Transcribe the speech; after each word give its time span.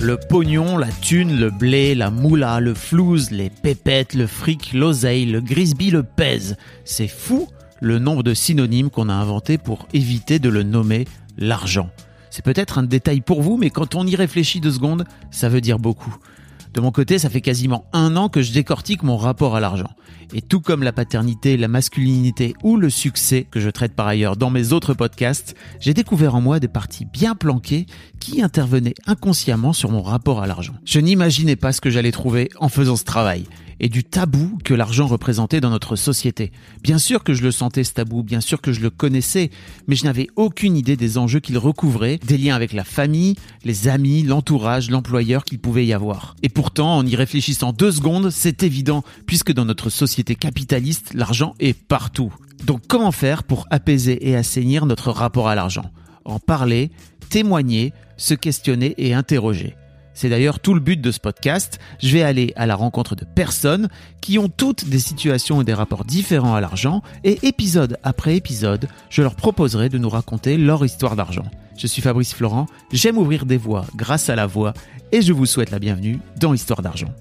Le 0.00 0.18
pognon, 0.18 0.76
la 0.76 0.88
thune, 0.88 1.38
le 1.38 1.50
blé, 1.50 1.94
la 1.94 2.10
moula, 2.10 2.60
le 2.60 2.74
flouze, 2.74 3.30
les 3.30 3.50
pépettes, 3.50 4.14
le 4.14 4.26
fric, 4.26 4.72
l'oseille, 4.72 5.26
le 5.26 5.40
grisby, 5.40 5.90
le 5.90 6.02
pèse. 6.02 6.56
C'est 6.84 7.08
fou 7.08 7.48
le 7.80 7.98
nombre 7.98 8.22
de 8.22 8.34
synonymes 8.34 8.90
qu'on 8.90 9.08
a 9.08 9.14
inventés 9.14 9.58
pour 9.58 9.88
éviter 9.92 10.38
de 10.38 10.48
le 10.48 10.62
nommer 10.62 11.06
l'argent. 11.38 11.90
C'est 12.30 12.44
peut-être 12.44 12.78
un 12.78 12.82
détail 12.82 13.20
pour 13.20 13.42
vous, 13.42 13.56
mais 13.56 13.70
quand 13.70 13.94
on 13.94 14.06
y 14.06 14.14
réfléchit 14.14 14.60
deux 14.60 14.70
secondes, 14.70 15.04
ça 15.30 15.48
veut 15.48 15.60
dire 15.62 15.78
beaucoup. 15.78 16.14
De 16.76 16.82
mon 16.82 16.90
côté, 16.90 17.18
ça 17.18 17.30
fait 17.30 17.40
quasiment 17.40 17.86
un 17.94 18.16
an 18.16 18.28
que 18.28 18.42
je 18.42 18.52
décortique 18.52 19.02
mon 19.02 19.16
rapport 19.16 19.56
à 19.56 19.60
l'argent. 19.60 19.88
Et 20.34 20.42
tout 20.42 20.60
comme 20.60 20.82
la 20.82 20.92
paternité, 20.92 21.56
la 21.56 21.68
masculinité 21.68 22.52
ou 22.62 22.76
le 22.76 22.90
succès, 22.90 23.46
que 23.50 23.60
je 23.60 23.70
traite 23.70 23.94
par 23.94 24.06
ailleurs 24.06 24.36
dans 24.36 24.50
mes 24.50 24.74
autres 24.74 24.92
podcasts, 24.92 25.54
j'ai 25.80 25.94
découvert 25.94 26.34
en 26.34 26.42
moi 26.42 26.60
des 26.60 26.68
parties 26.68 27.06
bien 27.06 27.34
planquées 27.34 27.86
qui 28.20 28.42
intervenaient 28.42 28.94
inconsciemment 29.06 29.72
sur 29.72 29.90
mon 29.90 30.02
rapport 30.02 30.42
à 30.42 30.46
l'argent. 30.46 30.74
Je 30.84 31.00
n'imaginais 31.00 31.56
pas 31.56 31.72
ce 31.72 31.80
que 31.80 31.88
j'allais 31.88 32.12
trouver 32.12 32.50
en 32.60 32.68
faisant 32.68 32.96
ce 32.96 33.04
travail 33.04 33.46
et 33.80 33.88
du 33.88 34.04
tabou 34.04 34.58
que 34.64 34.74
l'argent 34.74 35.06
représentait 35.06 35.60
dans 35.60 35.70
notre 35.70 35.96
société. 35.96 36.52
Bien 36.82 36.98
sûr 36.98 37.22
que 37.24 37.34
je 37.34 37.42
le 37.42 37.50
sentais 37.50 37.84
ce 37.84 37.92
tabou, 37.92 38.22
bien 38.22 38.40
sûr 38.40 38.60
que 38.60 38.72
je 38.72 38.80
le 38.80 38.90
connaissais, 38.90 39.50
mais 39.86 39.96
je 39.96 40.04
n'avais 40.04 40.28
aucune 40.36 40.76
idée 40.76 40.96
des 40.96 41.18
enjeux 41.18 41.40
qu'il 41.40 41.58
recouvrait, 41.58 42.18
des 42.26 42.38
liens 42.38 42.54
avec 42.54 42.72
la 42.72 42.84
famille, 42.84 43.36
les 43.64 43.88
amis, 43.88 44.22
l'entourage, 44.22 44.90
l'employeur 44.90 45.44
qu'il 45.44 45.58
pouvait 45.58 45.86
y 45.86 45.92
avoir. 45.92 46.36
Pourtant, 46.66 46.96
en 46.96 47.06
y 47.06 47.14
réfléchissant 47.14 47.72
deux 47.72 47.92
secondes, 47.92 48.30
c'est 48.30 48.64
évident, 48.64 49.04
puisque 49.24 49.52
dans 49.52 49.64
notre 49.64 49.88
société 49.88 50.34
capitaliste, 50.34 51.14
l'argent 51.14 51.54
est 51.60 51.80
partout. 51.80 52.34
Donc 52.64 52.80
comment 52.88 53.12
faire 53.12 53.44
pour 53.44 53.68
apaiser 53.70 54.28
et 54.28 54.34
assainir 54.34 54.84
notre 54.84 55.12
rapport 55.12 55.46
à 55.46 55.54
l'argent? 55.54 55.92
En 56.24 56.40
parler, 56.40 56.90
témoigner, 57.30 57.92
se 58.16 58.34
questionner 58.34 58.96
et 58.98 59.14
interroger. 59.14 59.76
C'est 60.12 60.28
d'ailleurs 60.28 60.58
tout 60.58 60.74
le 60.74 60.80
but 60.80 61.00
de 61.00 61.12
ce 61.12 61.20
podcast. 61.20 61.78
Je 62.02 62.12
vais 62.12 62.22
aller 62.22 62.52
à 62.56 62.66
la 62.66 62.74
rencontre 62.74 63.14
de 63.14 63.24
personnes 63.24 63.88
qui 64.20 64.36
ont 64.36 64.48
toutes 64.48 64.88
des 64.88 64.98
situations 64.98 65.60
et 65.60 65.64
des 65.64 65.72
rapports 65.72 66.04
différents 66.04 66.56
à 66.56 66.60
l'argent 66.60 67.00
et 67.22 67.46
épisode 67.46 67.96
après 68.02 68.34
épisode, 68.34 68.88
je 69.08 69.22
leur 69.22 69.36
proposerai 69.36 69.88
de 69.88 69.98
nous 69.98 70.08
raconter 70.08 70.56
leur 70.56 70.84
histoire 70.84 71.14
d'argent. 71.14 71.46
Je 71.76 71.86
suis 71.86 72.00
Fabrice 72.00 72.34
Florent, 72.34 72.66
j'aime 72.90 73.18
ouvrir 73.18 73.44
des 73.44 73.58
voies 73.58 73.84
grâce 73.94 74.30
à 74.30 74.36
la 74.36 74.46
voix 74.46 74.72
et 75.12 75.20
je 75.20 75.32
vous 75.32 75.46
souhaite 75.46 75.70
la 75.70 75.78
bienvenue 75.78 76.18
dans 76.40 76.54
Histoire 76.54 76.80
d'argent. 76.80 77.14